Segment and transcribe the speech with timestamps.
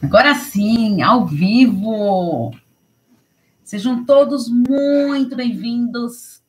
[0.00, 2.52] Agora sim, ao vivo.
[3.64, 6.40] Sejam todos muito bem-vindos.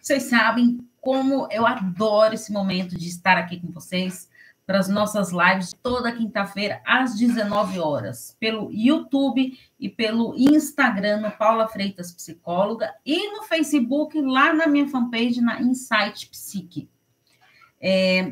[0.00, 4.28] Vocês sabem como eu adoro esse momento de estar aqui com vocês
[4.66, 11.30] para as nossas lives toda quinta-feira às 19 horas, pelo YouTube e pelo Instagram no
[11.30, 16.86] Paula Freitas Psicóloga e no Facebook lá na minha fanpage na Insight Psique.
[17.80, 18.30] É,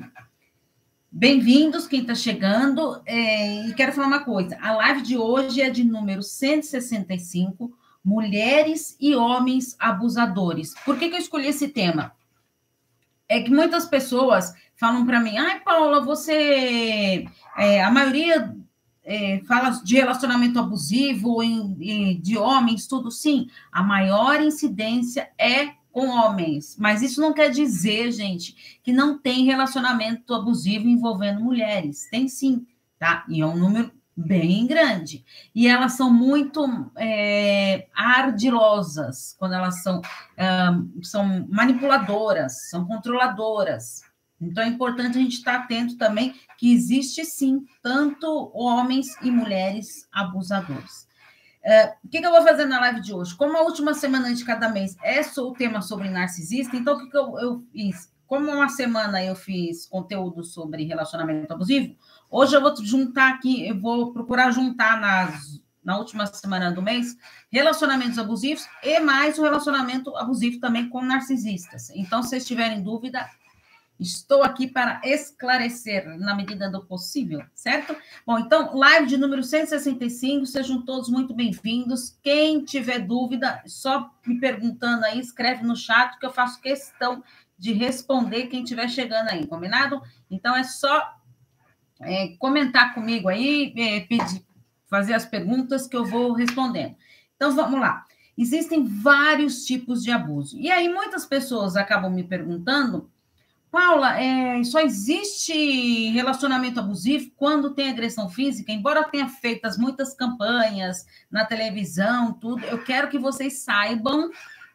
[1.11, 3.01] Bem-vindos, quem está chegando.
[3.07, 7.73] É, e quero falar uma coisa: a live de hoje é de número 165,
[8.05, 10.75] Mulheres e Homens Abusadores.
[10.85, 12.13] Por que, que eu escolhi esse tema?
[13.27, 17.25] É que muitas pessoas falam para mim, ai, Paula, você.
[17.57, 18.55] É, a maioria
[19.03, 23.49] é, fala de relacionamento abusivo, em, de homens, tudo sim.
[23.73, 26.77] A maior incidência é com homens.
[26.79, 32.09] Mas isso não quer dizer, gente, que não tem relacionamento abusivo envolvendo mulheres.
[32.09, 32.65] Tem sim,
[33.01, 33.25] tá?
[33.29, 35.25] E é um número bem grande.
[35.53, 36.65] E elas são muito
[36.97, 40.01] é, ardilosas quando elas são,
[41.03, 44.03] são manipuladoras, são controladoras.
[44.41, 50.07] Então é importante a gente estar atento também que existe sim tanto homens e mulheres
[50.13, 51.08] abusadores.
[51.69, 53.37] É, o que, que, eu vou fazer na live de hoje?
[53.37, 57.11] Como a última semana de cada mês é o tema sobre narcisista, então o que,
[57.11, 58.11] que eu, eu, fiz?
[58.27, 61.95] Como uma semana eu fiz conteúdo sobre relacionamento abusivo,
[62.31, 67.19] hoje eu vou juntar aqui, eu vou procurar juntar nas, na última semana do mês
[67.53, 71.91] relacionamentos abusivos e mais o relacionamento abusivo também com narcisistas.
[71.91, 73.29] Então, se vocês tiverem dúvida,
[73.99, 77.97] Estou aqui para esclarecer na medida do possível, certo?
[78.25, 82.17] Bom, então, live de número 165, sejam todos muito bem-vindos.
[82.23, 87.25] Quem tiver dúvida, só me perguntando aí, escreve no chat que eu faço questão
[87.59, 90.01] de responder quem estiver chegando aí, combinado?
[90.31, 91.17] Então, é só
[92.01, 94.47] é, comentar comigo aí, é, pedir,
[94.87, 96.95] fazer as perguntas que eu vou respondendo.
[97.35, 98.05] Então, vamos lá.
[98.37, 100.57] Existem vários tipos de abuso.
[100.57, 103.11] E aí, muitas pessoas acabam me perguntando
[103.71, 111.07] Paula, é, só existe relacionamento abusivo quando tem agressão física, embora tenha feitas muitas campanhas
[111.31, 114.31] na televisão, tudo, eu quero que vocês saibam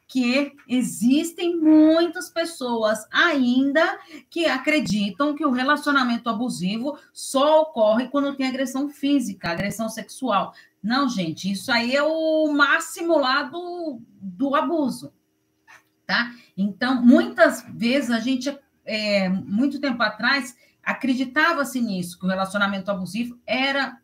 [0.08, 3.98] que existem muitas pessoas ainda
[4.30, 10.54] que acreditam que o relacionamento abusivo só ocorre quando tem agressão física, agressão sexual.
[10.84, 15.12] Não, gente, isso aí é o máximo lá do, do abuso,
[16.06, 16.32] tá?
[16.56, 18.56] Então, muitas vezes a gente
[18.86, 23.98] é, muito tempo atrás, acreditava-se nisso, que o relacionamento abusivo era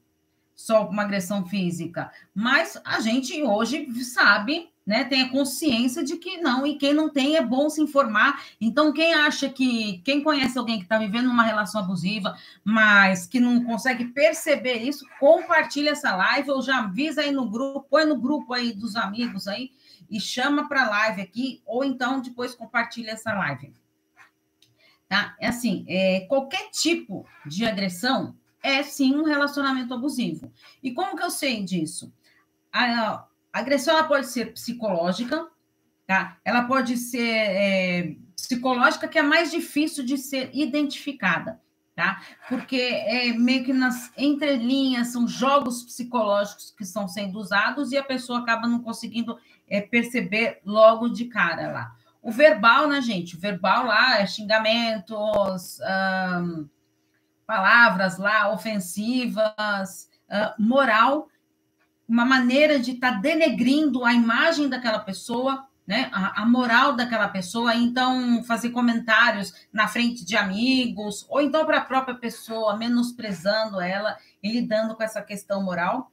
[0.56, 2.12] só uma agressão física.
[2.36, 7.10] Mas a gente hoje sabe, né, tem a consciência de que não, e quem não
[7.10, 8.44] tem é bom se informar.
[8.60, 13.40] Então, quem acha que, quem conhece alguém que está vivendo uma relação abusiva, mas que
[13.40, 18.18] não consegue perceber isso, compartilha essa live, ou já avisa aí no grupo, põe no
[18.18, 19.72] grupo aí dos amigos aí,
[20.10, 23.72] e chama para a live aqui, ou então depois compartilha essa live.
[25.10, 25.36] Tá?
[25.40, 30.54] É assim, é, qualquer tipo de agressão é sim um relacionamento abusivo.
[30.84, 32.14] E como que eu sei disso?
[32.72, 35.48] A, a agressão ela pode ser psicológica,
[36.06, 36.38] tá?
[36.46, 41.60] Ela pode ser é, psicológica, que é mais difícil de ser identificada,
[41.96, 42.22] tá?
[42.48, 48.04] Porque é meio que nas entrelinhas são jogos psicológicos que estão sendo usados e a
[48.04, 51.99] pessoa acaba não conseguindo é, perceber logo de cara lá.
[52.22, 53.36] O verbal, né, gente?
[53.36, 55.80] O verbal lá é xingamentos,
[57.46, 60.10] palavras lá ofensivas,
[60.58, 61.28] moral,
[62.08, 66.10] uma maneira de estar tá denegrindo a imagem daquela pessoa, né?
[66.12, 71.80] A, a, moral daquela pessoa, então fazer comentários na frente de amigos, ou então para
[71.80, 76.12] a própria pessoa, menosprezando ela e lidando com essa questão moral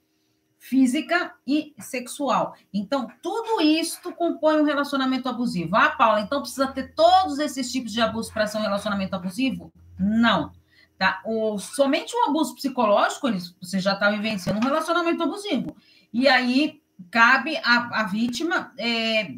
[0.69, 2.57] física e sexual.
[2.75, 5.77] Então, tudo isto compõe um relacionamento abusivo.
[5.77, 9.73] Ah, Paula, então precisa ter todos esses tipos de abuso para ser um relacionamento abusivo?
[9.97, 10.51] Não.
[10.99, 11.23] Tá?
[11.25, 13.29] O, somente um abuso psicológico,
[13.61, 15.77] você já está vivenciando um relacionamento abusivo.
[16.13, 16.83] E aí
[17.13, 19.37] cabe à, vítima é,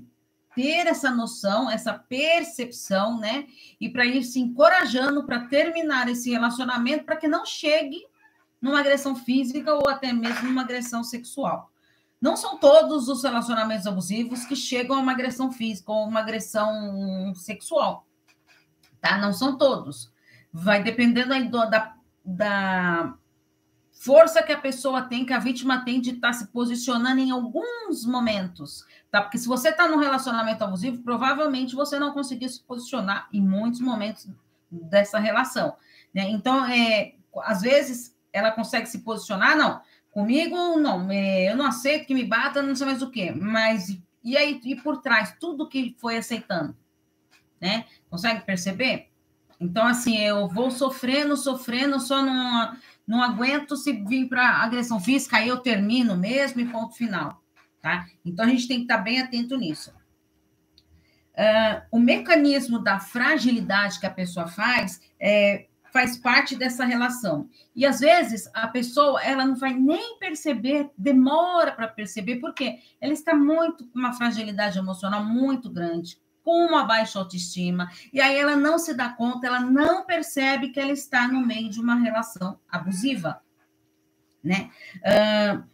[0.55, 3.47] ter essa noção, essa percepção, né?
[3.79, 8.03] E para ir se encorajando para terminar esse relacionamento, para que não chegue
[8.61, 11.71] numa agressão física ou até mesmo numa agressão sexual.
[12.21, 17.33] Não são todos os relacionamentos abusivos que chegam a uma agressão física ou uma agressão
[17.35, 18.07] sexual,
[19.01, 19.17] tá?
[19.19, 20.13] Não são todos.
[20.53, 21.95] Vai dependendo aí do, da,
[22.25, 23.15] da
[23.93, 27.31] força que a pessoa tem, que a vítima tem de estar tá se posicionando em
[27.31, 29.23] alguns momentos, tá?
[29.23, 33.81] Porque se você está num relacionamento abusivo, provavelmente você não conseguiu se posicionar em muitos
[33.81, 34.29] momentos
[34.69, 35.77] dessa relação,
[36.13, 36.29] né?
[36.31, 37.15] Então, é,
[37.45, 39.57] às vezes ela consegue se posicionar?
[39.57, 39.81] Não.
[40.11, 43.31] Comigo, não, é, eu não aceito que me bata, não sei mais o quê.
[43.31, 46.77] Mas, e aí, e por trás, tudo que foi aceitando,
[47.61, 47.85] né?
[48.11, 49.11] Consegue perceber?
[49.61, 52.77] Então, assim, eu vou sofrendo, sofrendo, só não,
[53.07, 57.43] não aguento se vir para agressão física, aí eu termino mesmo e ponto final,
[57.81, 58.07] tá?
[58.25, 59.93] Então, a gente tem que estar bem atento nisso.
[61.35, 67.49] Uh, o mecanismo da fragilidade que a pessoa faz é, faz parte dessa relação.
[67.75, 73.13] E às vezes a pessoa ela não vai nem perceber, demora para perceber, porque ela
[73.13, 78.57] está muito com uma fragilidade emocional muito grande, com uma baixa autoestima, e aí ela
[78.57, 82.59] não se dá conta, ela não percebe que ela está no meio de uma relação
[82.71, 83.43] abusiva,
[84.43, 84.71] né?
[84.97, 85.69] Uh,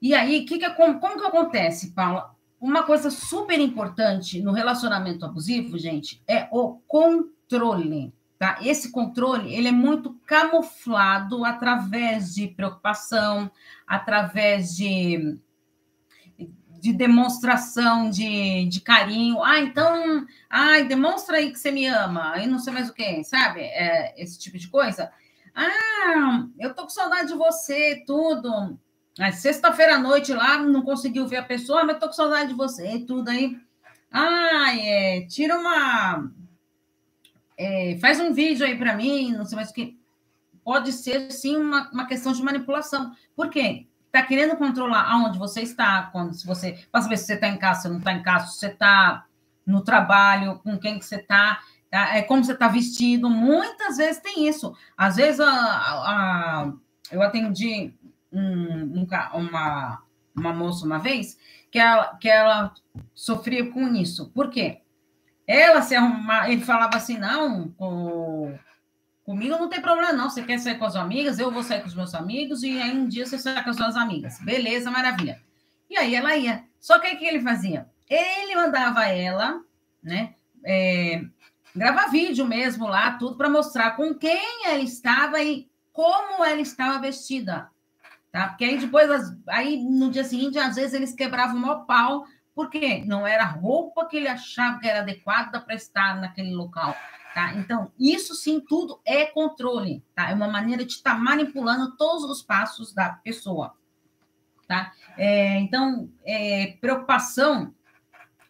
[0.00, 2.34] e aí, que que, como, como que acontece, Paula?
[2.60, 8.14] Uma coisa super importante no relacionamento abusivo, gente, é o controle.
[8.38, 8.58] Tá?
[8.62, 13.50] Esse controle ele é muito camuflado através de preocupação,
[13.84, 15.40] através de,
[16.80, 19.42] de demonstração de, de carinho.
[19.42, 23.24] Ah, então, ai, demonstra aí que você me ama, e não sei mais o que,
[23.24, 23.60] sabe?
[23.60, 25.10] É, esse tipo de coisa.
[25.52, 28.78] Ah, eu tô com saudade de você, tudo.
[29.32, 33.00] Sexta-feira à noite lá, não conseguiu ver a pessoa, mas tô com saudade de você,
[33.00, 33.58] tudo aí.
[34.12, 36.30] Ah, é, tira uma
[37.58, 39.98] é, faz um vídeo aí para mim, não sei mais o que.
[40.62, 43.12] Pode ser, sim, uma, uma questão de manipulação.
[43.34, 43.88] Por quê?
[44.06, 46.78] Está querendo controlar aonde você está, quando se você.
[46.92, 49.26] Para saber se você está em casa, se não está em casa, se você está
[49.66, 51.60] no trabalho, com quem que você está,
[51.90, 52.16] tá?
[52.16, 53.28] é como você está vestido.
[53.28, 54.74] Muitas vezes tem isso.
[54.96, 56.72] Às vezes a, a
[57.10, 57.92] eu atendi
[58.32, 60.02] um, um, uma,
[60.36, 61.38] uma moça uma vez
[61.70, 62.72] que ela, que ela
[63.14, 64.30] sofria com isso.
[64.30, 64.82] Por quê?
[65.48, 68.54] Ela se arrumar, ele falava assim: não, com,
[69.24, 70.28] comigo não tem problema, não.
[70.28, 72.94] Você quer sair com as amigas, eu vou sair com os meus amigos, e aí
[72.94, 74.38] um dia você sai com as suas amigas.
[74.40, 75.40] Beleza, maravilha.
[75.88, 76.64] E aí ela ia.
[76.78, 77.88] Só que o que ele fazia?
[78.10, 79.62] Ele mandava ela,
[80.02, 80.34] né?
[80.62, 81.22] É,
[81.74, 86.98] gravar vídeo mesmo lá, tudo para mostrar com quem ela estava e como ela estava
[86.98, 87.70] vestida.
[88.30, 88.48] Tá?
[88.48, 92.26] Porque aí depois, aí no dia seguinte, às vezes eles quebravam o maior pau
[92.58, 96.92] porque não era a roupa que ele achava que era adequada para estar naquele local.
[97.32, 97.54] Tá?
[97.54, 100.30] Então, isso sim, tudo é controle, tá?
[100.30, 103.76] É uma maneira de estar tá manipulando todos os passos da pessoa,
[104.66, 104.92] tá?
[105.16, 107.72] É, então, é, preocupação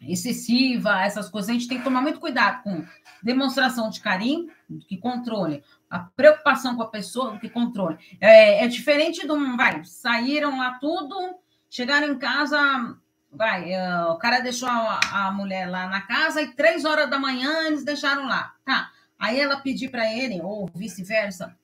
[0.01, 2.83] excessiva, essas coisas, a gente tem que tomar muito cuidado com
[3.21, 4.49] demonstração de carinho,
[4.87, 7.99] que controle, a preocupação com a pessoa, que controle.
[8.19, 11.35] É, é diferente de um, vai, saíram lá tudo,
[11.69, 12.97] chegaram em casa,
[13.31, 17.19] vai, uh, o cara deixou a, a, mulher lá na casa e três horas da
[17.19, 18.55] manhã eles deixaram lá.
[18.65, 18.91] Tá.
[19.17, 21.55] Aí ela pediu para ele, ou vice-versa,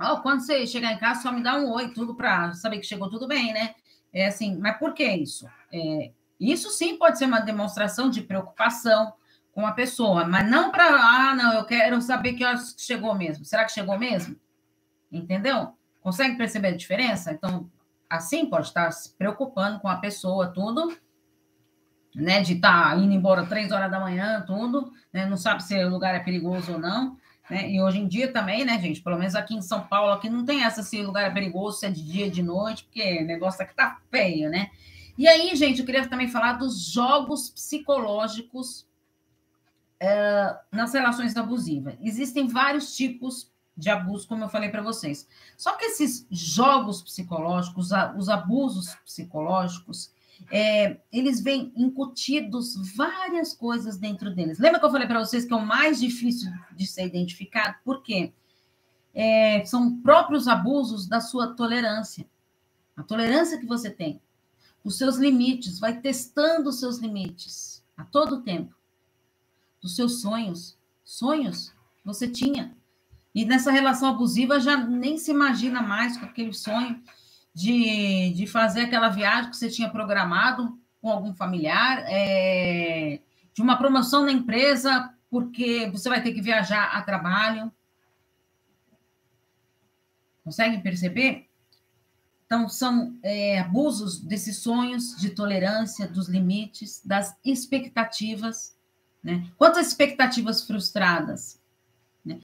[0.00, 2.86] oh, quando você chegar em casa, só me dá um oi, tudo para saber que
[2.86, 3.74] chegou tudo bem, né?
[4.12, 5.48] É assim, mas por que isso?
[5.72, 6.10] É,
[6.40, 9.12] isso sim pode ser uma demonstração de preocupação
[9.52, 12.44] com a pessoa, mas não para, ah, não, eu quero saber que
[12.76, 13.44] chegou mesmo.
[13.44, 14.36] Será que chegou mesmo?
[15.10, 15.74] Entendeu?
[16.00, 17.32] Consegue perceber a diferença?
[17.32, 17.68] Então,
[18.08, 20.96] assim pode estar se preocupando com a pessoa, tudo,
[22.14, 22.40] né?
[22.40, 25.26] De estar tá indo embora três horas da manhã, tudo, né?
[25.26, 27.16] Não sabe se o lugar é perigoso ou não.
[27.50, 27.70] Né?
[27.70, 29.00] E hoje em dia também, né, gente?
[29.00, 31.78] Pelo menos aqui em São Paulo, aqui não tem essa se o lugar é perigoso,
[31.78, 34.70] se é de dia, de noite, porque o negócio aqui tá feio, né?
[35.16, 38.86] E aí, gente, eu queria também falar dos jogos psicológicos
[39.98, 41.94] é, nas relações abusivas.
[42.00, 45.28] Existem vários tipos de abuso, como eu falei para vocês.
[45.56, 50.12] Só que esses jogos psicológicos, os abusos psicológicos,
[50.50, 54.58] é, eles vêm incutidos várias coisas dentro deles.
[54.58, 57.76] Lembra que eu falei para vocês que é o mais difícil de ser identificado?
[57.84, 58.32] Por quê?
[59.14, 62.28] É, são próprios abusos da sua tolerância.
[62.96, 64.20] A tolerância que você tem,
[64.82, 68.74] os seus limites, vai testando os seus limites a todo tempo.
[69.80, 71.72] Dos seus sonhos, sonhos
[72.04, 72.76] você tinha,
[73.38, 77.00] e nessa relação abusiva já nem se imagina mais com aquele sonho
[77.54, 83.20] de, de fazer aquela viagem que você tinha programado com algum familiar, é,
[83.54, 87.70] de uma promoção na empresa, porque você vai ter que viajar a trabalho.
[90.42, 91.48] Conseguem perceber?
[92.44, 98.76] Então, são é, abusos desses sonhos de tolerância, dos limites, das expectativas.
[99.22, 99.48] Né?
[99.56, 101.62] Quantas expectativas frustradas?
[102.24, 102.40] Né?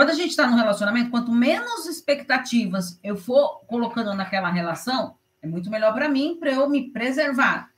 [0.00, 5.46] Quando a gente está no relacionamento, quanto menos expectativas eu for colocando naquela relação, é
[5.46, 7.70] muito melhor para mim, para eu me preservar.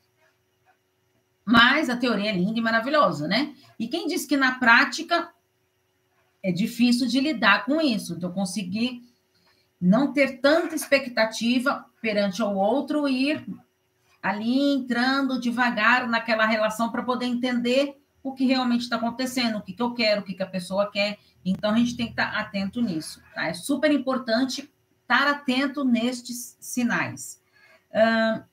[1.45, 3.57] Mas a teoria é linda e maravilhosa, né?
[3.77, 5.33] E quem diz que na prática
[6.41, 9.03] é difícil de lidar com isso, de eu conseguir
[9.81, 13.45] não ter tanta expectativa perante o outro e ir
[14.23, 19.73] ali entrando devagar naquela relação para poder entender o que realmente está acontecendo, o que,
[19.73, 21.19] que eu quero, o que, que a pessoa quer.
[21.45, 23.23] Então, a gente tem que estar tá atento nisso.
[23.35, 23.47] Tá?
[23.47, 27.43] É super importante estar atento nestes sinais.
[27.91, 28.45] Uh,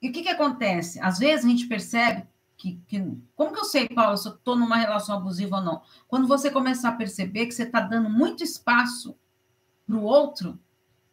[0.00, 0.98] e o que, que acontece?
[1.00, 2.26] Às vezes a gente percebe
[2.56, 3.00] que, que.
[3.36, 5.82] Como que eu sei, Paulo, se eu estou numa relação abusiva ou não?
[6.08, 9.16] Quando você começar a perceber que você está dando muito espaço
[9.86, 10.58] para o outro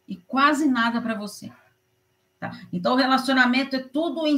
[0.08, 1.52] e quase nada para você.
[2.40, 2.50] Tá?
[2.72, 4.36] Então, o relacionamento é tudo em,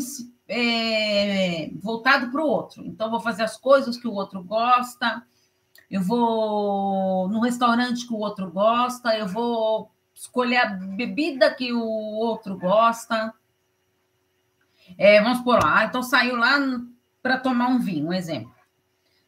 [0.49, 2.85] é, voltado para o outro.
[2.85, 5.25] Então, vou fazer as coisas que o outro gosta,
[5.93, 11.85] eu vou no restaurante que o outro gosta, eu vou escolher a bebida que o
[11.85, 13.33] outro gosta.
[14.97, 16.59] É, vamos por lá, então saiu lá
[17.23, 18.53] para tomar um vinho, um exemplo.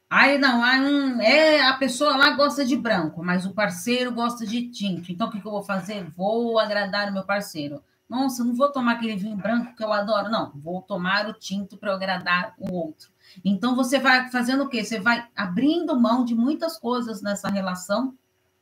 [0.08, 4.46] Aí não, aí um, é, a pessoa lá gosta de branco, mas o parceiro gosta
[4.46, 5.12] de tinto.
[5.12, 6.08] Então o que, que eu vou fazer?
[6.16, 7.82] Vou agradar o meu parceiro.
[8.08, 10.30] Nossa, não vou tomar aquele vinho branco que eu adoro.
[10.30, 13.10] Não, vou tomar o tinto para agradar o outro.
[13.44, 14.84] Então você vai fazendo o quê?
[14.84, 18.14] Você vai abrindo mão de muitas coisas nessa relação,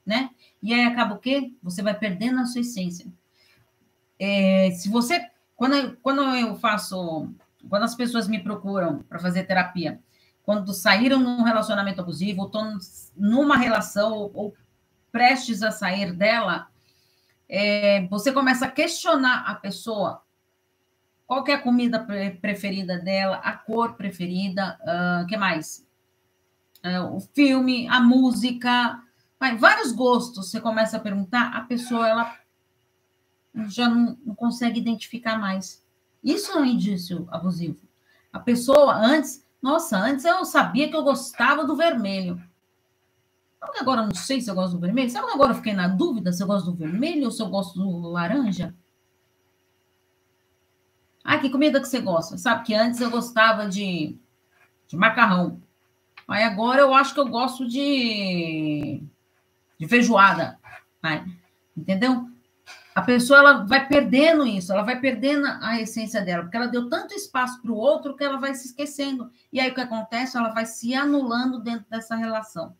[0.06, 0.30] né?
[0.62, 1.52] E aí acaba o quê?
[1.62, 3.06] Você vai perdendo a sua essência.
[4.18, 7.28] É, se você, quando eu, quando eu faço,
[7.68, 10.00] quando as pessoas me procuram para fazer terapia,
[10.44, 12.78] quando saíram num relacionamento abusivo, ou estão
[13.16, 14.54] numa relação ou, ou
[15.10, 16.68] prestes a sair dela,
[17.48, 20.22] é, você começa a questionar a pessoa
[21.32, 22.06] qual é a comida
[22.42, 25.86] preferida dela, a cor preferida, o uh, que mais?
[26.84, 29.02] Uh, o filme, a música,
[29.40, 30.50] vai, vários gostos.
[30.50, 32.36] Você começa a perguntar, a pessoa ela
[33.66, 35.82] já não, não consegue identificar mais.
[36.22, 37.80] Isso é um indício abusivo.
[38.30, 42.38] A pessoa antes, nossa, antes eu sabia que eu gostava do vermelho.
[43.62, 45.08] Sabe que agora eu não sei se eu gosto do vermelho?
[45.08, 47.48] Sabe que agora eu fiquei na dúvida se eu gosto do vermelho ou se eu
[47.48, 48.74] gosto do laranja?
[51.22, 52.36] Ah, que comida que você gosta?
[52.36, 54.18] Sabe que antes eu gostava de,
[54.88, 55.62] de macarrão.
[56.26, 59.00] Aí agora eu acho que eu gosto de,
[59.78, 60.58] de feijoada.
[61.00, 61.24] Né?
[61.76, 62.28] Entendeu?
[62.92, 66.88] A pessoa ela vai perdendo isso, ela vai perdendo a essência dela, porque ela deu
[66.88, 69.30] tanto espaço para o outro que ela vai se esquecendo.
[69.52, 70.36] E aí o que acontece?
[70.36, 72.76] Ela vai se anulando dentro dessa relação.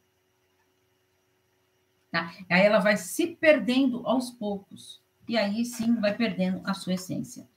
[2.13, 2.33] Tá?
[2.49, 5.03] Aí ela vai se perdendo aos poucos.
[5.27, 7.49] E aí sim vai perdendo a sua essência.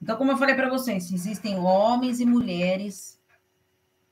[0.00, 3.20] Então, como eu falei para vocês, existem homens e mulheres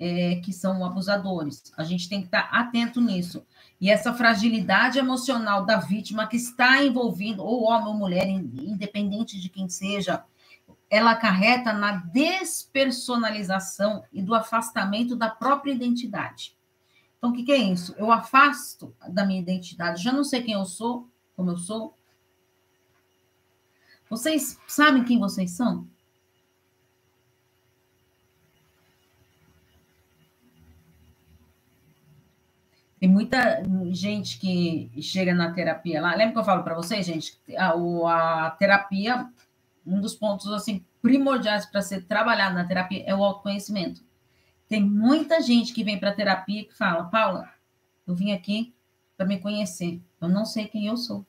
[0.00, 1.72] é, que são abusadores.
[1.76, 3.46] A gente tem que estar atento nisso.
[3.80, 9.48] E essa fragilidade emocional da vítima que está envolvida, ou homem ou mulher, independente de
[9.48, 10.24] quem seja,
[10.90, 16.56] ela acarreta na despersonalização e do afastamento da própria identidade.
[17.22, 17.94] Então, o que, que é isso?
[17.96, 21.96] Eu afasto da minha identidade, já não sei quem eu sou, como eu sou.
[24.10, 25.86] Vocês sabem quem vocês são?
[32.98, 33.62] Tem muita
[33.92, 36.16] gente que chega na terapia lá.
[36.16, 37.40] Lembra que eu falo para vocês, gente?
[37.56, 39.30] A, a, terapia,
[39.86, 44.02] um dos pontos assim primordiais para ser trabalhado na terapia é o autoconhecimento.
[44.72, 47.46] Tem muita gente que vem para terapia que fala: Paula,
[48.06, 48.74] eu vim aqui
[49.18, 50.00] para me conhecer.
[50.18, 51.26] Eu não sei quem eu sou.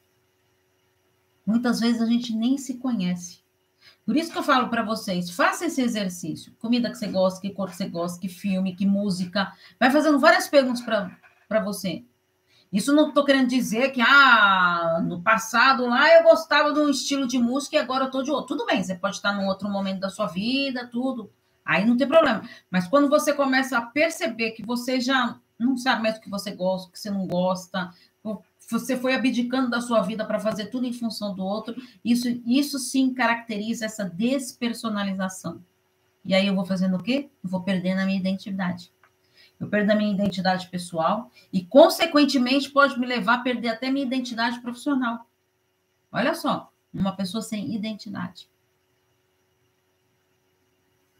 [1.45, 3.43] Muitas vezes a gente nem se conhece.
[4.05, 6.55] Por isso que eu falo para vocês, faça esse exercício.
[6.57, 9.51] Comida que você gosta, que cor que você gosta, que filme, que música.
[9.77, 12.05] Vai fazendo várias perguntas para você.
[12.71, 17.27] Isso não estou querendo dizer que ah, no passado lá eu gostava de um estilo
[17.27, 18.55] de música e agora eu estou de outro.
[18.55, 21.29] Tudo bem, você pode estar num outro momento da sua vida, tudo.
[21.65, 22.47] Aí não tem problema.
[22.69, 26.51] Mas quando você começa a perceber que você já não sabe mais o que você
[26.51, 27.91] gosta, o que você não gosta,
[28.69, 32.79] você foi abdicando da sua vida para fazer tudo em função do outro, isso, isso
[32.79, 35.63] sim caracteriza essa despersonalização.
[36.25, 37.29] E aí eu vou fazendo o quê?
[37.43, 38.91] Eu vou perdendo a minha identidade.
[39.59, 44.05] Eu perdo a minha identidade pessoal e, consequentemente, pode me levar a perder até minha
[44.05, 45.25] identidade profissional.
[46.11, 48.49] Olha só, uma pessoa sem identidade.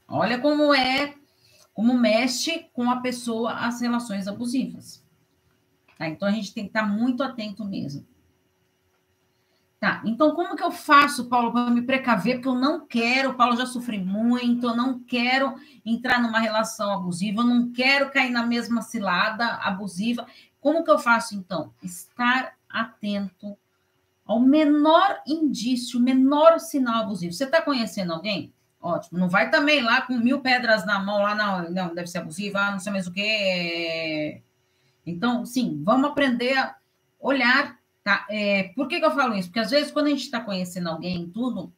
[0.08, 1.16] Olha como é,
[1.74, 5.04] como mexe com a pessoa as relações abusivas.
[5.98, 6.08] Tá?
[6.08, 8.06] Então a gente tem que estar muito atento mesmo.
[9.84, 12.36] Tá, então como que eu faço, Paulo, para me precaver?
[12.36, 15.56] Porque eu não quero, Paulo já sofri muito, eu não quero
[15.86, 20.26] entrar numa relação abusiva, eu não quero cair na mesma cilada abusiva.
[20.62, 21.74] Como que eu faço, então?
[21.84, 23.58] Estar atento
[24.26, 27.34] ao menor indício, menor sinal abusivo.
[27.34, 28.54] Você está conhecendo alguém?
[28.84, 29.18] Ótimo.
[29.18, 31.70] Não vai também lá com mil pedras na mão, lá na.
[31.70, 34.44] Não, deve ser abusiva, não sei mais o quê.
[35.06, 36.76] Então, sim, vamos aprender a
[37.20, 38.28] olhar Tá?
[38.30, 39.48] É, por que, que eu falo isso?
[39.48, 41.72] Porque às vezes, quando a gente está conhecendo alguém, tudo,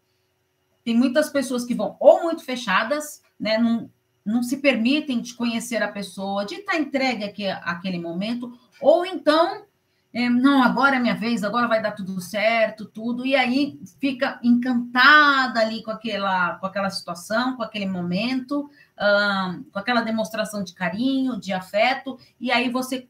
[0.84, 3.58] tem muitas pessoas que vão ou muito fechadas, né?
[3.60, 3.90] Não,
[4.26, 9.06] não se permitem de conhecer a pessoa, de estar tá entregue aqui, aquele momento, ou
[9.06, 9.66] então,
[10.18, 14.40] é, não, agora é minha vez, agora vai dar tudo certo, tudo, e aí fica
[14.42, 18.70] encantada ali com aquela, com aquela situação, com aquele momento,
[19.74, 23.10] com aquela demonstração de carinho, de afeto, e aí você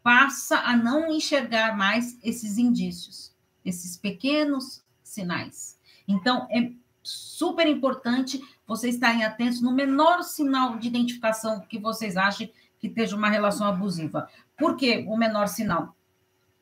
[0.00, 3.34] passa a não enxergar mais esses indícios,
[3.64, 5.76] esses pequenos sinais.
[6.06, 6.70] Então, é
[7.02, 13.16] super importante vocês estarem atentos no menor sinal de identificação que vocês achem que esteja
[13.16, 14.28] uma relação abusiva.
[14.56, 15.96] Por que o menor sinal?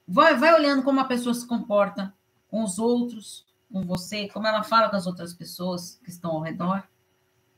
[0.07, 2.13] Vai, vai olhando como a pessoa se comporta
[2.49, 6.41] com os outros, com você, como ela fala com as outras pessoas que estão ao
[6.41, 6.83] redor,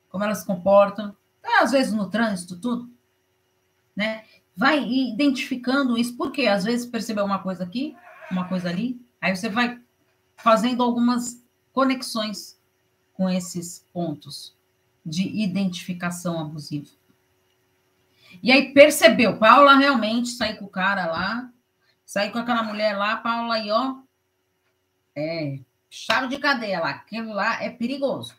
[0.08, 1.16] como elas se comportam,
[1.60, 2.90] às vezes no trânsito, tudo,
[3.96, 4.24] né?
[4.56, 7.96] Vai identificando isso, porque às vezes percebeu uma coisa aqui,
[8.30, 9.80] uma coisa ali, aí você vai
[10.36, 12.60] fazendo algumas conexões
[13.12, 14.56] com esses pontos
[15.04, 16.90] de identificação abusiva.
[18.42, 21.52] E aí percebeu, Paula realmente sair com o cara lá,
[22.04, 23.96] sair com aquela mulher lá, Paula aí, ó,
[25.16, 28.36] é chave de cadeia lá, aquilo lá é perigoso.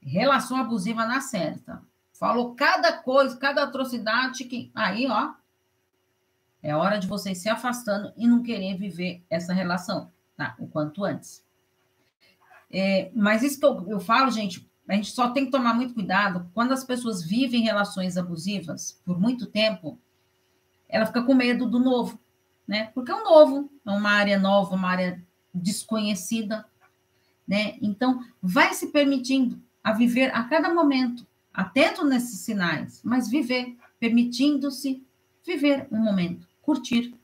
[0.00, 1.82] Relação abusiva na certa.
[2.12, 5.34] Falou cada coisa, cada atrocidade que aí, ó,
[6.62, 10.54] é hora de vocês se afastando e não querer viver essa relação, tá?
[10.58, 11.44] O quanto antes.
[12.70, 15.94] É, mas isso que eu, eu falo, gente, a gente só tem que tomar muito
[15.94, 19.98] cuidado quando as pessoas vivem relações abusivas por muito tempo,
[20.88, 22.18] ela fica com medo do novo,
[22.72, 22.90] né?
[22.94, 26.64] Porque é um novo, é uma área nova, uma área desconhecida,
[27.46, 27.76] né?
[27.82, 35.06] Então, vai se permitindo a viver a cada momento, atento nesses sinais, mas viver, permitindo-se
[35.44, 37.14] viver um momento, curtir,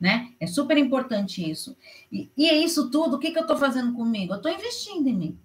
[0.00, 0.32] né?
[0.40, 1.76] É super importante isso.
[2.10, 4.32] E, e é isso tudo, o que, que eu estou fazendo comigo?
[4.32, 5.38] Eu estou investindo em mim.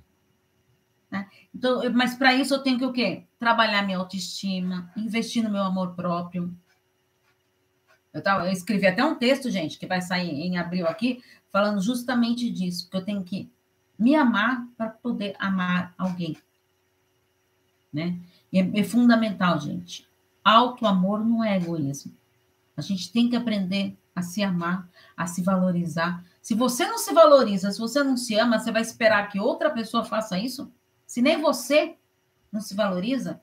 [1.11, 1.29] Né?
[1.53, 3.25] Então, mas para isso eu tenho que o quê?
[3.37, 6.51] Trabalhar minha autoestima, investir no meu amor próprio.
[8.13, 11.81] Eu, tava, eu escrevi até um texto, gente, que vai sair em abril aqui, falando
[11.81, 13.49] justamente disso, que eu tenho que
[13.97, 16.35] me amar para poder amar alguém.
[17.93, 18.17] Né?
[18.51, 20.07] E é, é fundamental, gente.
[20.43, 22.13] Auto amor não é egoísmo.
[22.75, 26.23] A gente tem que aprender a se amar, a se valorizar.
[26.41, 29.69] Se você não se valoriza, se você não se ama, você vai esperar que outra
[29.69, 30.71] pessoa faça isso?
[31.05, 31.95] Se nem você
[32.51, 33.41] não se valoriza,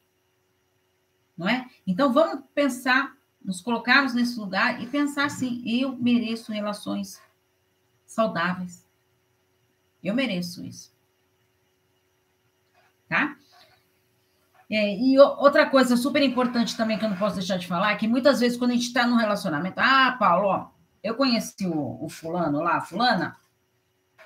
[1.37, 1.69] não é?
[1.87, 3.17] Então vamos pensar,
[3.49, 7.19] nos colocarmos nesse lugar e pensar assim: eu mereço relações
[8.05, 8.87] saudáveis.
[10.05, 10.93] Eu mereço isso.
[13.09, 13.35] Tá?
[14.71, 17.97] É, e outra coisa super importante também que eu não posso deixar de falar é
[17.97, 20.69] que muitas vezes quando a gente está num relacionamento, ah, Paulo, ó,
[21.03, 23.35] eu conheci o, o, fulano lá, a fulana,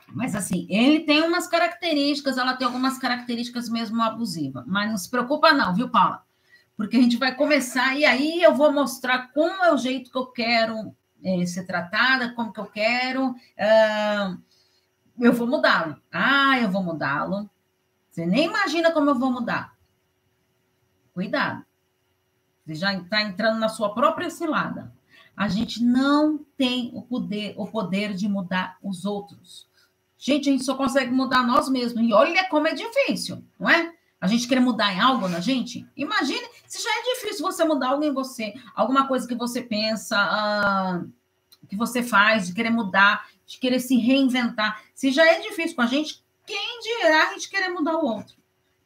[0.09, 5.09] mas assim, ele tem umas características, ela tem algumas características mesmo abusivas, mas não se
[5.09, 6.25] preocupa não, viu, Paula?
[6.83, 10.19] Porque a gente vai começar e aí eu vou mostrar como é o jeito que
[10.19, 10.93] eu quero
[11.23, 14.43] é, ser tratada, como que eu quero, uh,
[15.17, 15.97] eu vou mudá-lo.
[16.11, 17.49] Ah, eu vou mudá-lo.
[18.11, 19.77] Você nem imagina como eu vou mudar.
[21.15, 21.65] Cuidado.
[22.67, 24.93] Você já está entrando na sua própria cilada.
[25.37, 29.69] A gente não tem o poder, o poder de mudar os outros.
[30.19, 32.03] Gente, a gente só consegue mudar nós mesmos.
[32.03, 33.95] E olha como é difícil, não é?
[34.23, 35.85] A gente querer mudar em algo na gente.
[35.97, 40.17] Imagine se já é difícil você mudar algo em você, alguma coisa que você pensa,
[40.17, 41.13] uh,
[41.69, 44.81] que você faz, de querer mudar, de querer se reinventar.
[44.95, 48.37] Se já é difícil com a gente, quem dirá a gente querer mudar o outro?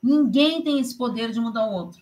[0.02, 2.00] Ninguém tem esse poder de mudar o outro.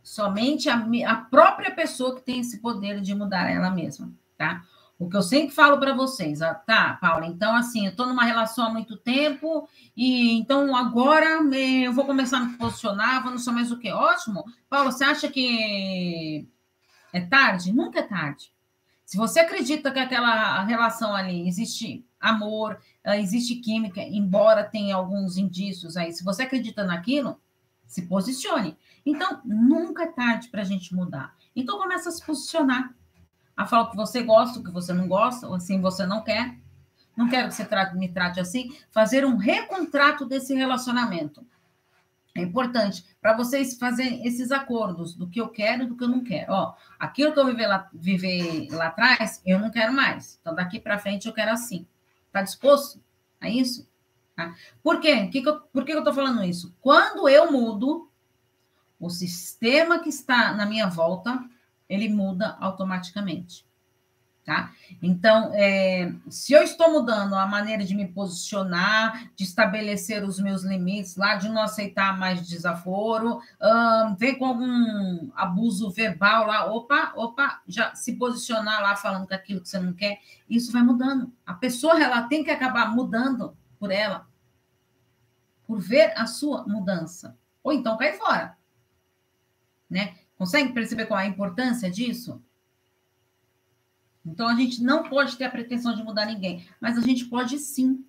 [0.00, 4.64] Somente a, a própria pessoa que tem esse poder de mudar ela mesma, tá?
[4.98, 7.26] O que eu sempre falo para vocês, tá, Paula?
[7.26, 12.38] Então, assim, eu estou numa relação há muito tempo e então agora eu vou começar
[12.38, 13.90] a me posicionar, vou não sei mais o que.
[13.90, 14.44] Ótimo.
[14.68, 16.48] Paula, você acha que
[17.12, 17.72] é tarde?
[17.72, 18.54] Nunca é tarde.
[19.04, 25.36] Se você acredita que aquela relação ali existe amor, ah, existe química, embora tenha alguns
[25.36, 27.38] indícios aí, se você acredita naquilo,
[27.86, 28.76] se posicione.
[29.04, 31.36] Então, nunca é tarde para a gente mudar.
[31.54, 32.94] Então, começa a se posicionar.
[33.56, 36.22] A falar o que você gosta, o que você não gosta, ou assim você não
[36.22, 36.56] quer.
[37.16, 38.76] Não quero que você trate, me trate assim.
[38.90, 41.46] Fazer um recontrato desse relacionamento.
[42.36, 46.08] É importante para vocês fazerem esses acordos do que eu quero e do que eu
[46.08, 46.52] não quero.
[46.52, 50.36] Ó, aquilo que eu vivi lá, viver lá atrás, eu não quero mais.
[50.40, 51.86] Então, daqui para frente, eu quero assim.
[52.26, 53.00] Está disposto
[53.40, 53.88] a isso?
[54.34, 54.52] Tá?
[54.82, 55.28] Por quê?
[55.28, 56.74] Que que eu, por que eu estou falando isso?
[56.80, 58.10] Quando eu mudo,
[58.98, 61.48] o sistema que está na minha volta,
[61.88, 63.66] ele muda automaticamente.
[64.44, 64.72] Tá?
[65.02, 70.62] Então, é, se eu estou mudando a maneira de me posicionar, de estabelecer os meus
[70.64, 77.14] limites lá, de não aceitar mais desaforo, um, vem com algum abuso verbal lá, opa,
[77.16, 81.32] opa, já se posicionar lá falando que aquilo que você não quer, isso vai mudando.
[81.46, 84.26] A pessoa ela tem que acabar mudando por ela,
[85.66, 88.58] por ver a sua mudança, ou então cai fora,
[89.88, 90.16] né?
[90.36, 92.42] Consegue perceber qual é a importância disso?
[94.24, 97.58] Então, a gente não pode ter a pretensão de mudar ninguém, mas a gente pode
[97.58, 98.04] sim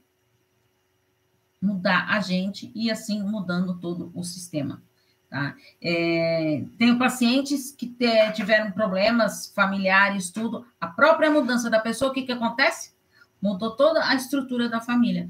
[1.61, 4.81] mudar a gente e assim mudando todo o sistema.
[5.29, 5.55] Tá?
[5.81, 10.65] É, tenho pacientes que te, tiveram problemas familiares, tudo.
[10.79, 12.93] A própria mudança da pessoa, o que, que acontece?
[13.41, 15.29] Mudou toda a estrutura da família.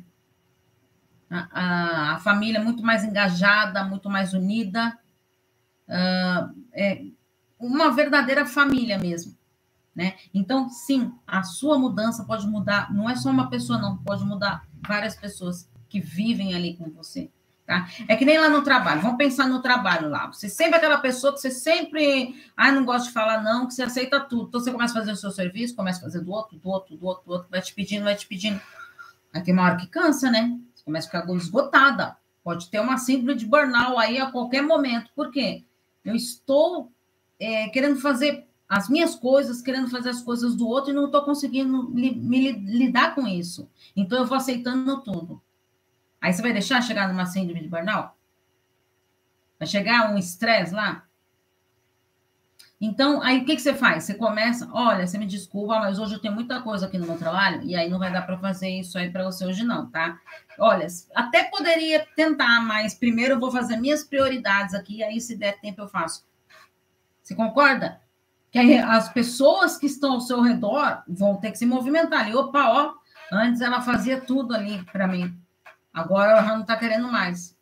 [1.29, 4.97] A, a, a família muito mais engajada, muito mais unida.
[5.87, 7.05] Uh, é
[7.59, 9.35] uma verdadeira família mesmo.
[9.95, 10.15] Né?
[10.33, 14.67] Então, sim, a sua mudança pode mudar, não é só uma pessoa, não, pode mudar
[14.85, 17.31] várias pessoas que vivem ali com você.
[17.65, 17.87] Tá?
[18.07, 20.27] É que nem lá no trabalho, vamos pensar no trabalho lá.
[20.27, 23.73] Você sempre é aquela pessoa que você sempre, ah, não gosta de falar não, que
[23.73, 24.49] você aceita tudo.
[24.49, 26.95] Então você começa a fazer o seu serviço, começa a fazer do outro, do outro,
[26.95, 28.61] do outro, do outro, vai te pedindo, vai te pedindo.
[29.33, 30.59] Aí tem uma hora que cansa, né?
[30.75, 32.17] Você começa a ficar esgotada.
[32.43, 35.09] Pode ter uma síndrome de burnout aí a qualquer momento.
[35.15, 35.63] Por quê?
[36.05, 36.93] Eu estou
[37.39, 41.23] é, querendo fazer as minhas coisas, querendo fazer as coisas do outro e não estou
[41.23, 43.69] conseguindo li, me lidar com isso.
[43.95, 45.41] Então eu vou aceitando tudo.
[46.21, 48.11] Aí você vai deixar chegar numa síndrome de burnout?
[49.59, 51.07] Vai chegar um estresse lá?
[52.85, 54.03] Então, aí o que, que você faz?
[54.03, 57.17] Você começa, olha, você me desculpa, mas hoje eu tenho muita coisa aqui no meu
[57.17, 60.19] trabalho, e aí não vai dar para fazer isso aí para você hoje, não, tá?
[60.59, 65.59] Olha, até poderia tentar, mas primeiro eu vou fazer minhas prioridades aqui, aí se der
[65.59, 66.27] tempo eu faço.
[67.23, 67.99] Você concorda?
[68.51, 72.33] que as pessoas que estão ao seu redor vão ter que se movimentar ali.
[72.33, 72.93] Opa, ó,
[73.29, 75.37] antes ela fazia tudo ali para mim,
[75.93, 77.57] agora ela não está querendo mais.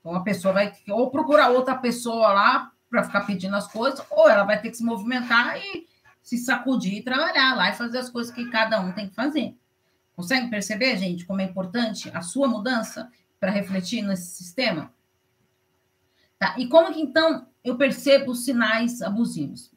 [0.00, 4.28] Então a pessoa vai ou procurar outra pessoa lá para ficar pedindo as coisas, ou
[4.28, 5.88] ela vai ter que se movimentar e
[6.22, 9.58] se sacudir e trabalhar lá e fazer as coisas que cada um tem que fazer.
[10.14, 14.94] Consegue perceber, gente, como é importante a sua mudança para refletir nesse sistema?
[16.38, 16.54] Tá?
[16.56, 19.72] E como que então eu percebo os sinais abusivos?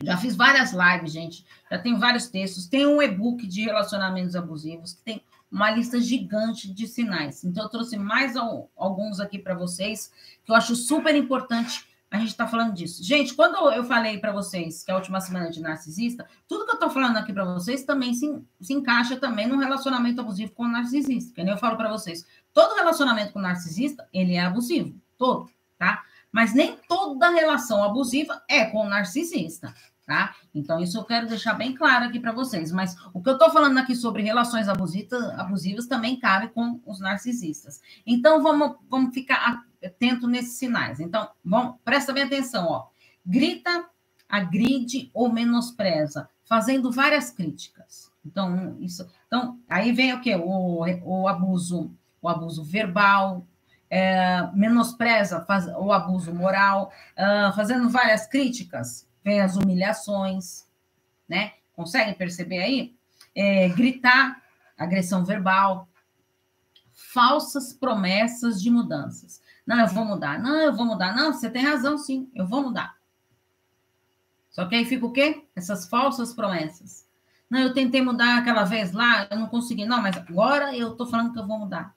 [0.00, 1.44] Já fiz várias lives, gente.
[1.68, 2.68] Já tenho vários textos.
[2.68, 7.42] Tem um e-book de relacionamentos abusivos que tem uma lista gigante de sinais.
[7.42, 10.12] Então, eu trouxe mais alguns aqui para vocês,
[10.44, 13.04] que eu acho super importante a gente estar tá falando disso.
[13.04, 16.72] Gente, quando eu falei para vocês que é a última semana de narcisista, tudo que
[16.72, 18.26] eu estou falando aqui para vocês também se,
[18.60, 21.32] se encaixa também num relacionamento abusivo com o narcisista.
[21.32, 26.02] Que eu falo para vocês, todo relacionamento com o narcisista, ele é abusivo, todo, tá?
[26.32, 29.72] Mas nem toda relação abusiva é com o narcisista
[30.10, 30.34] tá?
[30.52, 32.72] Então, isso eu quero deixar bem claro aqui para vocês.
[32.72, 36.98] Mas o que eu estou falando aqui sobre relações abusivas, abusivas também cabe com os
[36.98, 37.80] narcisistas.
[38.04, 40.98] Então, vamos, vamos ficar atento nesses sinais.
[40.98, 42.88] Então, vamos, presta bem atenção, ó.
[43.24, 43.86] Grita,
[44.28, 48.10] agride ou menospreza, fazendo várias críticas.
[48.26, 49.08] Então, isso.
[49.28, 50.34] Então, aí vem o quê?
[50.34, 53.46] O, o abuso, o abuso verbal,
[53.88, 60.66] é, menospreza faz, o abuso moral, uh, fazendo várias críticas, vem as humilhações,
[61.28, 61.54] né?
[61.74, 62.94] Conseguem perceber aí?
[63.34, 64.42] É, gritar,
[64.76, 65.88] agressão verbal,
[66.92, 69.40] falsas promessas de mudanças.
[69.66, 70.38] Não, eu vou mudar.
[70.38, 71.14] Não, eu vou mudar.
[71.14, 72.96] Não, você tem razão, sim, eu vou mudar.
[74.50, 75.44] Só que aí fica o quê?
[75.54, 77.06] Essas falsas promessas.
[77.48, 79.84] Não, eu tentei mudar aquela vez lá, eu não consegui.
[79.84, 81.94] Não, mas agora eu tô falando que eu vou mudar.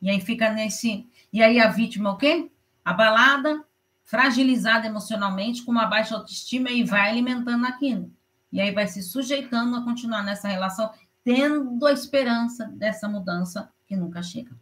[0.00, 1.08] E aí fica nesse.
[1.32, 2.50] E aí a vítima o quê?
[2.84, 3.64] Abalada,
[4.04, 8.12] fragilizada emocionalmente, com uma baixa autoestima e vai alimentando aquilo.
[8.52, 10.92] E aí vai se sujeitando a continuar nessa relação,
[11.24, 14.52] tendo a esperança dessa mudança que nunca chega.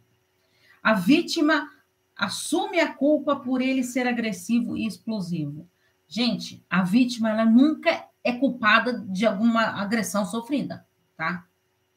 [0.81, 1.69] A vítima
[2.15, 5.67] assume a culpa por ele ser agressivo e explosivo.
[6.07, 11.45] Gente, a vítima ela nunca é culpada de alguma agressão sofrida, tá?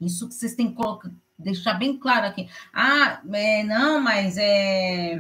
[0.00, 2.48] Isso que vocês têm que colocar, deixar bem claro aqui.
[2.72, 5.18] Ah, é, não, mas é,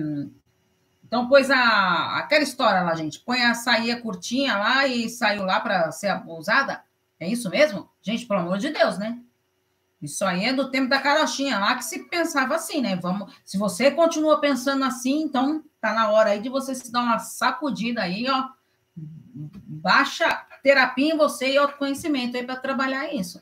[1.06, 3.20] então, pôs a, aquela história lá, gente.
[3.20, 6.82] Põe a saia curtinha lá e saiu lá para ser abusada.
[7.20, 7.88] É isso mesmo?
[8.02, 9.16] Gente, pelo amor de Deus, né?
[10.02, 12.96] Isso aí é do tempo da carochinha lá que se pensava assim, né?
[12.96, 17.02] Vamos, se você continua pensando assim, então tá na hora aí de você se dar
[17.02, 18.48] uma sacudida aí, ó.
[18.96, 20.28] Baixa
[20.60, 23.40] terapia em você e autoconhecimento aí para trabalhar isso.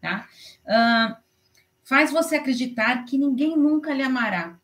[0.00, 0.26] Tá?
[0.64, 1.16] Uh,
[1.84, 4.58] faz você acreditar que ninguém nunca lhe amará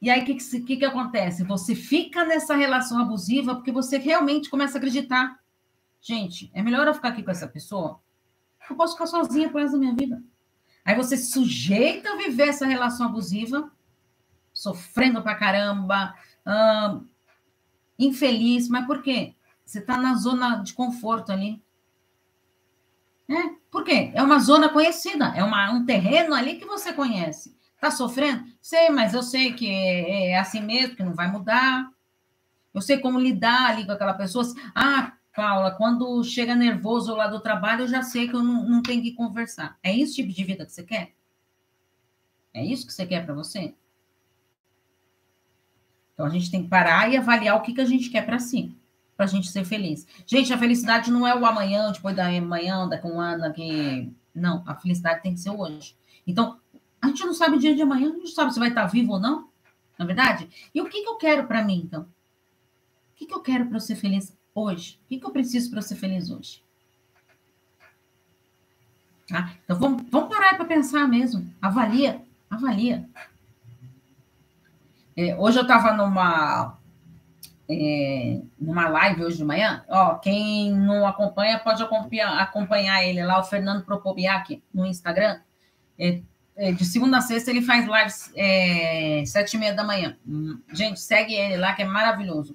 [0.00, 1.44] e aí, o que, que, que, acontece?
[1.44, 5.38] Você fica nessa relação abusiva porque você realmente começa a acreditar
[6.00, 8.00] gente, é melhor eu ficar aqui com essa pessoa?
[8.68, 10.22] Eu posso ficar sozinha por da minha vida.
[10.84, 13.70] Aí você se sujeita a viver essa relação abusiva,
[14.52, 16.14] sofrendo pra caramba,
[16.46, 17.06] hum,
[17.98, 19.34] infeliz, mas por quê?
[19.64, 21.62] Você está na zona de conforto ali.
[23.28, 24.10] É, por quê?
[24.14, 27.56] É uma zona conhecida, é uma, um terreno ali que você conhece.
[27.80, 28.44] Está sofrendo?
[28.60, 31.90] Sei, mas eu sei que é, é assim mesmo, que não vai mudar.
[32.74, 34.44] Eu sei como lidar ali com aquela pessoa.
[34.74, 38.82] Ah, Paula, quando chega nervoso lá do trabalho, eu já sei que eu não, não
[38.82, 39.78] tenho que conversar.
[39.82, 41.14] É esse tipo de vida que você quer?
[42.52, 43.74] É isso que você quer para você?
[46.12, 48.38] Então a gente tem que parar e avaliar o que, que a gente quer para
[48.38, 48.76] si,
[49.16, 50.06] para a gente ser feliz.
[50.26, 54.12] Gente, a felicidade não é o amanhã, depois da manhã, daqui um ano, daqui.
[54.34, 55.96] Não, a felicidade tem que ser hoje.
[56.26, 56.60] Então,
[57.00, 58.86] a gente não sabe o dia de amanhã, a gente não sabe se vai estar
[58.86, 59.48] vivo ou não,
[59.98, 60.48] na é verdade?
[60.74, 62.02] E o que, que eu quero para mim, então?
[62.02, 62.06] O
[63.16, 64.98] que, que eu quero para eu ser feliz hoje?
[65.04, 66.62] O que, que eu preciso para eu ser feliz hoje?
[69.28, 69.52] Tá?
[69.64, 71.48] Então vamos, vamos parar para pensar mesmo.
[71.60, 73.08] Avalia, avalia.
[75.16, 76.78] É, hoje eu estava numa,
[77.68, 79.84] é, numa live hoje de manhã.
[79.88, 85.40] Ó, quem não acompanha pode acompanhar, acompanhar ele lá, o Fernando Propobiak, no Instagram.
[85.98, 86.22] É,
[86.72, 90.18] de segunda a sexta ele faz lives é, sete e meia da manhã.
[90.26, 92.54] Hum, gente, segue ele lá, que é maravilhoso.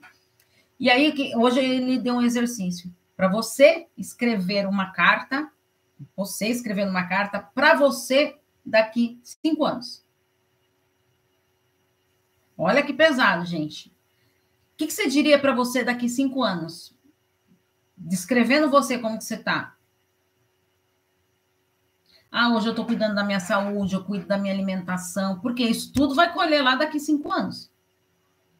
[0.79, 5.49] E aí, hoje ele deu um exercício para você escrever uma carta,
[6.15, 10.05] você escrevendo uma carta para você daqui cinco anos.
[12.57, 13.89] Olha que pesado, gente.
[13.89, 16.95] O que, que você diria para você daqui cinco anos?
[17.97, 19.74] Descrevendo você como que você está.
[22.37, 25.93] Ah, hoje eu estou cuidando da minha saúde, eu cuido da minha alimentação, porque isso
[25.93, 27.71] tudo vai colher lá daqui cinco anos.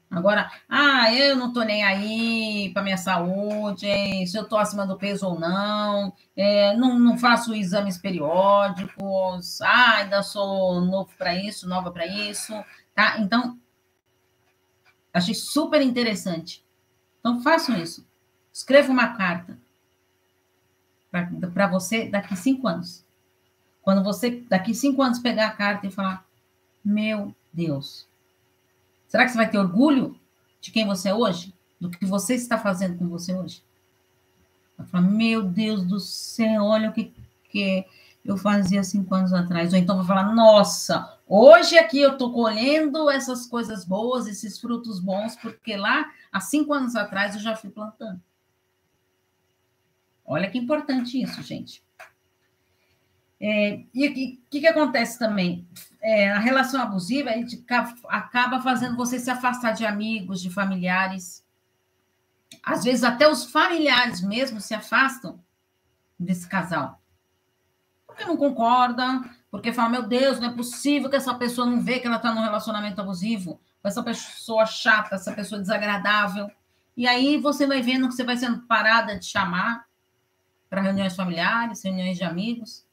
[0.10, 3.86] Agora, ah, eu não estou nem aí para minha saúde,
[4.28, 9.96] se eu estou acima do peso ou não, é, não, não faço exames periódicos, ah,
[9.98, 12.54] ainda sou novo para isso, nova para isso,
[12.96, 13.20] tá?
[13.20, 13.60] Então,
[15.14, 16.66] achei super interessante.
[17.20, 18.08] Então, façam isso.
[18.54, 19.60] Escreva uma carta
[21.54, 23.05] para você daqui cinco anos.
[23.86, 26.26] Quando você, daqui cinco anos, pegar a carta e falar:
[26.84, 28.08] Meu Deus,
[29.08, 30.20] será que você vai ter orgulho
[30.60, 31.54] de quem você é hoje?
[31.80, 33.64] Do que você está fazendo com você hoje?
[34.76, 37.14] Vai falar: Meu Deus do céu, olha o que,
[37.48, 37.86] que
[38.26, 39.72] eu fazia cinco anos atrás.
[39.72, 45.00] Ou então vai falar: Nossa, hoje aqui eu estou colhendo essas coisas boas, esses frutos
[45.00, 48.20] bons, porque lá, há cinco anos atrás, eu já fui plantando.
[50.26, 51.85] Olha que importante isso, gente.
[53.48, 54.14] É, e o
[54.50, 55.68] que, que acontece também?
[56.02, 57.30] É, a relação abusiva
[58.10, 61.46] acaba fazendo você se afastar de amigos, de familiares.
[62.64, 65.40] Às vezes, até os familiares mesmo se afastam
[66.20, 67.00] desse casal.
[68.08, 72.00] Porque não concordam, porque falam: meu Deus, não é possível que essa pessoa não vê
[72.00, 76.50] que ela está num relacionamento abusivo, com essa pessoa chata, essa pessoa desagradável.
[76.98, 79.86] E aí você vai vendo que você vai sendo parada de chamar
[80.68, 82.86] para reuniões familiares, reuniões de amigos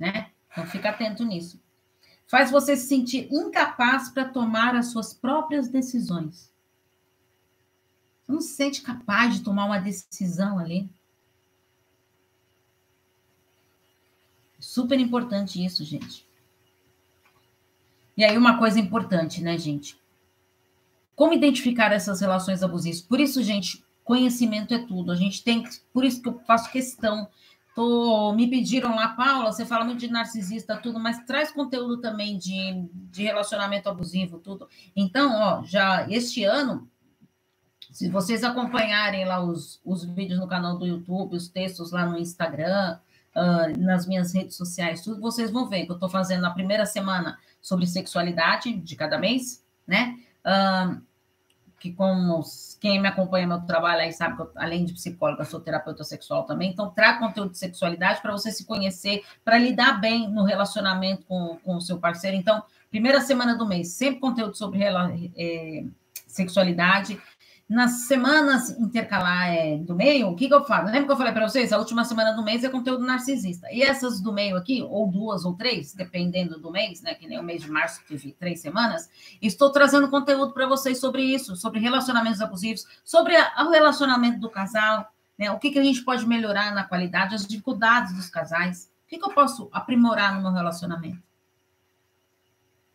[0.00, 0.30] né?
[0.50, 1.62] Então fica atento nisso.
[2.26, 6.50] Faz você se sentir incapaz para tomar as suas próprias decisões.
[8.22, 10.88] Você não se sente capaz de tomar uma decisão ali.
[14.58, 16.28] Super importante isso, gente.
[18.16, 19.98] E aí, uma coisa importante, né, gente?
[21.16, 23.00] Como identificar essas relações abusivas?
[23.00, 25.10] Por isso, gente, conhecimento é tudo.
[25.10, 27.28] A gente tem, por isso que eu faço questão
[27.74, 32.36] Tô, me pediram lá, Paula, você fala muito de narcisista, tudo, mas traz conteúdo também
[32.36, 34.68] de, de relacionamento abusivo, tudo.
[34.94, 36.88] Então, ó, já este ano,
[37.92, 42.18] se vocês acompanharem lá os, os vídeos no canal do YouTube, os textos lá no
[42.18, 42.98] Instagram,
[43.36, 46.86] uh, nas minhas redes sociais, tudo, vocês vão ver que eu estou fazendo a primeira
[46.86, 50.18] semana sobre sexualidade de cada mês, né?
[50.44, 51.00] Uh,
[51.80, 52.42] que como
[52.78, 56.44] quem me acompanha meu trabalho aí sabe que eu, além de psicóloga, sou terapeuta sexual
[56.44, 61.24] também, então trago conteúdo de sexualidade para você se conhecer, para lidar bem no relacionamento
[61.24, 62.36] com, com o seu parceiro.
[62.36, 64.82] Então, primeira semana do mês, sempre conteúdo sobre
[65.36, 65.84] é,
[66.26, 67.18] sexualidade,
[67.70, 70.86] nas semanas intercalar é, do meio, o que, que eu falo?
[70.86, 71.72] Lembra que eu falei para vocês?
[71.72, 73.68] A última semana do mês é conteúdo narcisista.
[73.70, 77.14] E essas do meio aqui, ou duas ou três, dependendo do mês, né?
[77.14, 79.08] Que nem o mês de março teve três semanas,
[79.40, 84.50] estou trazendo conteúdo para vocês sobre isso, sobre relacionamentos abusivos, sobre a, o relacionamento do
[84.50, 85.06] casal,
[85.38, 85.52] né?
[85.52, 88.90] O que, que a gente pode melhorar na qualidade, as dificuldades dos casais.
[89.04, 91.29] O que, que eu posso aprimorar no meu relacionamento?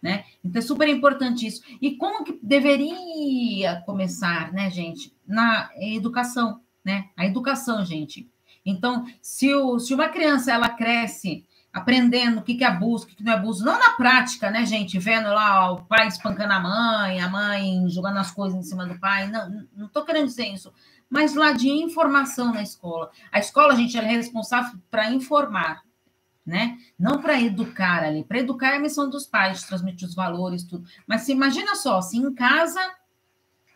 [0.05, 0.23] Né?
[0.43, 1.63] Então é super importante isso.
[1.81, 5.11] E como que deveria começar, né, gente?
[5.27, 6.61] Na educação.
[6.83, 7.05] né?
[7.17, 8.29] A educação, gente.
[8.63, 13.23] Então, se, o, se uma criança ela cresce aprendendo o que, é abuso, o que,
[13.23, 14.99] não é abuso, não na prática, né, gente?
[14.99, 18.99] Vendo lá o pai espancando a mãe, a mãe jogando as coisas em cima do
[18.99, 19.27] pai.
[19.27, 20.71] Não, não estou querendo dizer isso.
[21.09, 23.09] Mas lá de informação na escola.
[23.31, 25.81] A escola, gente, ela é responsável para informar,
[26.45, 26.77] né?
[26.97, 28.23] Não para educar ali.
[28.23, 30.87] Para educar é a missão dos pais, transmitir os valores, tudo.
[31.07, 32.79] Mas se imagina só, se em casa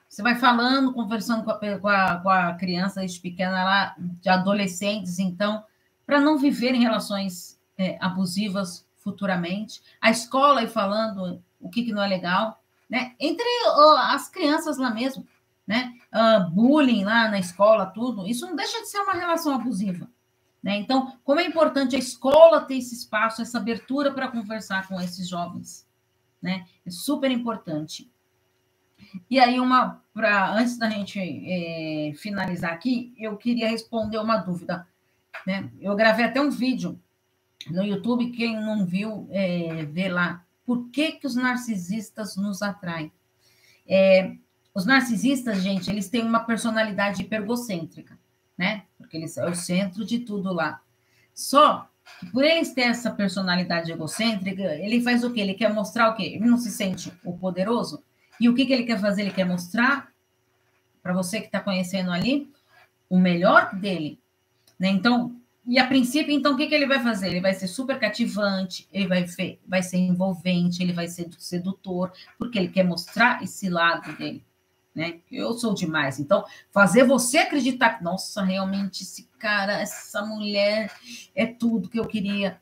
[0.07, 5.19] você vai falando, conversando com a, com a, com a criança pequena lá, de adolescentes,
[5.19, 5.63] então,
[6.05, 9.81] para não viver em relações é, abusivas futuramente.
[10.01, 13.13] A escola aí falando o que, que não é legal, né?
[13.19, 15.27] Entre uh, as crianças lá mesmo,
[15.67, 15.93] né?
[16.11, 18.27] Uh, bullying lá na escola, tudo.
[18.27, 20.09] Isso não deixa de ser uma relação abusiva.
[20.61, 20.77] Né?
[20.77, 25.27] Então, como é importante a escola ter esse espaço, essa abertura para conversar com esses
[25.27, 25.87] jovens.
[26.41, 26.65] Né?
[26.85, 28.11] É super importante.
[29.29, 34.85] E aí, uma para antes da gente é, finalizar aqui, eu queria responder uma dúvida.
[35.47, 35.71] Né?
[35.79, 36.99] Eu gravei até um vídeo
[37.69, 40.45] no YouTube, quem não viu, é, vê lá.
[40.65, 43.11] Por que, que os narcisistas nos atraem?
[43.87, 44.35] É,
[44.73, 48.19] os narcisistas, gente, eles têm uma personalidade hipergocêntrica,
[48.57, 48.83] né?
[49.09, 50.83] Porque eles são o centro de tudo lá.
[51.33, 55.41] Só que por eles terem essa personalidade egocêntrica, ele faz o quê?
[55.41, 56.33] Ele quer mostrar o quê?
[56.35, 58.03] Ele não se sente o poderoso,
[58.39, 59.23] e o que, que ele quer fazer?
[59.23, 60.11] Ele quer mostrar
[61.01, 62.47] para você que está conhecendo ali
[63.09, 64.19] o melhor dele.
[64.79, 64.89] Né?
[64.89, 67.29] Então, e a princípio, então, o que, que ele vai fazer?
[67.29, 69.25] Ele vai ser super cativante, ele vai,
[69.67, 74.45] vai ser envolvente, ele vai ser sedutor, porque ele quer mostrar esse lado dele.
[74.93, 75.19] Né?
[75.31, 76.19] Eu sou demais.
[76.19, 80.91] Então, fazer você acreditar que, nossa, realmente esse cara, essa mulher
[81.35, 82.59] é tudo que eu queria,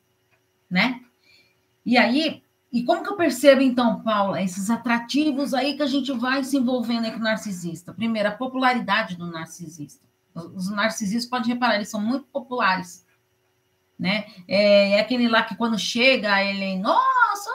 [0.70, 1.02] né?
[1.86, 6.12] E aí, e como que eu percebo, então, Paula, esses atrativos aí que a gente
[6.12, 7.94] vai se envolvendo aí com o narcisista?
[7.94, 10.06] Primeiro, a popularidade do narcisista.
[10.36, 13.06] Os narcisistas, pode reparar, eles são muito populares.
[13.98, 14.26] Né?
[14.48, 17.50] É, é aquele lá que quando chega, ele, nossa,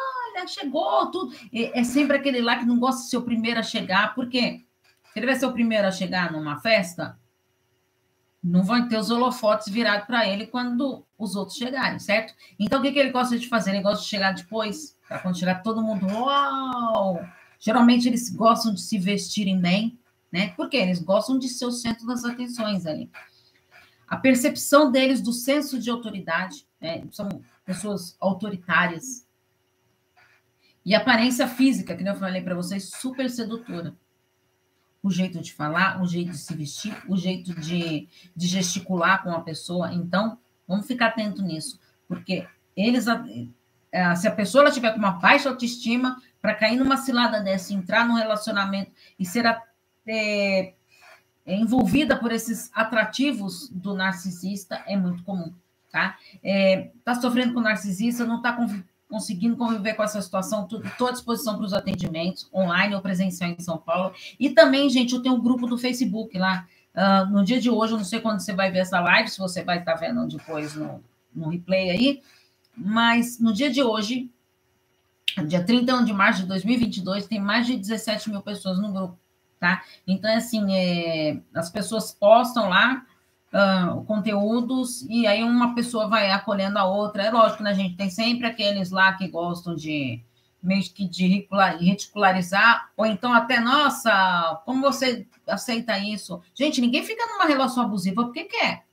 [0.48, 1.34] chegou, tudo.
[1.52, 4.64] É, é, sempre aquele lá que não gosta de ser o primeiro a chegar, porque
[5.12, 7.18] se ele vai ser o primeiro a chegar numa festa,
[8.42, 12.34] não vai ter os holofotes virados para ele quando os outros chegarem, certo?
[12.58, 13.70] Então, o que, que ele gosta de fazer?
[13.70, 17.24] Ele gosta de chegar depois, para quando chegar todo mundo, uau!
[17.60, 19.96] Geralmente eles gostam de se vestirem bem,
[20.32, 20.48] né?
[20.56, 23.08] Porque eles gostam de ser o centro das atenções ali.
[24.08, 27.04] A percepção deles do senso de autoridade, né?
[27.12, 27.28] São
[27.64, 29.24] pessoas autoritárias.
[30.84, 33.94] E aparência física, que eu falei para vocês, super sedutora
[35.02, 39.32] o jeito de falar, o jeito de se vestir, o jeito de, de gesticular com
[39.32, 39.92] a pessoa.
[39.92, 43.06] Então, vamos ficar atento nisso, porque eles,
[43.90, 48.06] é, se a pessoa tiver com uma baixa autoestima, para cair numa cilada dessa, entrar
[48.06, 49.60] num relacionamento e ser é,
[50.06, 50.74] é,
[51.46, 55.54] envolvida por esses atrativos do narcisista, é muito comum,
[55.90, 56.18] tá?
[56.42, 58.52] É, tá sofrendo com narcisista, não está
[59.12, 63.60] conseguindo conviver com essa situação, estou à disposição para os atendimentos, online ou presencial em
[63.60, 64.14] São Paulo.
[64.40, 66.66] E também, gente, eu tenho um grupo do Facebook lá.
[66.94, 69.38] Uh, no dia de hoje, eu não sei quando você vai ver essa live, se
[69.38, 72.22] você vai estar tá vendo depois no, no replay aí,
[72.74, 74.30] mas no dia de hoje,
[75.46, 79.18] dia 31 de março de 2022, tem mais de 17 mil pessoas no grupo,
[79.60, 79.82] tá?
[80.06, 83.04] Então, assim, é, as pessoas postam lá,
[83.52, 87.22] uh, conteúdos, e aí uma pessoa vai acolhendo a outra.
[87.22, 87.96] É lógico, né, gente?
[87.96, 90.22] Tem sempre aqueles lá que gostam de
[90.62, 91.26] meio que de
[91.80, 96.40] ridicularizar, ou então até, nossa, como você aceita isso?
[96.54, 98.84] Gente, ninguém fica numa relação abusiva porque quer.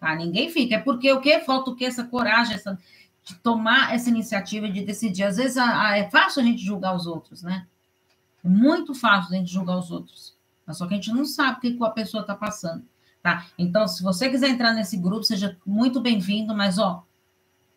[0.00, 0.14] Tá?
[0.16, 0.74] Ninguém fica.
[0.74, 1.38] É porque o que?
[1.40, 1.84] Falta o que?
[1.84, 2.76] Essa coragem, essa,
[3.24, 5.22] de tomar essa iniciativa de decidir.
[5.22, 7.66] Às vezes a, a, é fácil a gente julgar os outros, né?
[8.44, 10.36] É muito fácil a gente julgar os outros.
[10.66, 12.84] Mas só que a gente não sabe o que a pessoa está passando.
[13.22, 13.46] Tá?
[13.58, 17.04] Então, se você quiser entrar nesse grupo, seja muito bem-vindo, mas ó,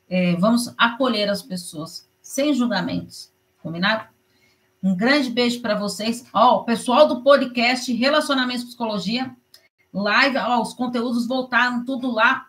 [0.08, 4.08] é, vamos acolher as pessoas sem julgamentos, combinado?
[4.84, 6.25] Um grande beijo para vocês.
[6.33, 9.35] Ó, o pessoal do podcast Relacionamentos Psicologia,
[9.94, 12.48] live, ó, os conteúdos voltaram tudo lá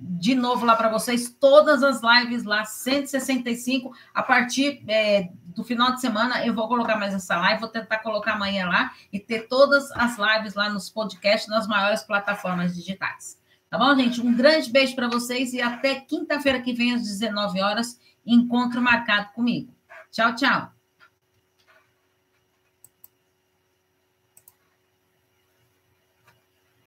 [0.00, 5.92] de novo lá para vocês, todas as lives lá, 165, a partir é, do final
[5.92, 9.46] de semana eu vou colocar mais essa live, vou tentar colocar amanhã lá e ter
[9.46, 13.38] todas as lives lá nos podcasts, nas maiores plataformas digitais.
[13.68, 14.20] Tá bom, gente?
[14.20, 19.32] Um grande beijo para vocês e até quinta-feira que vem às 19 horas, encontro marcado
[19.32, 19.72] comigo.
[20.10, 20.79] Tchau, tchau.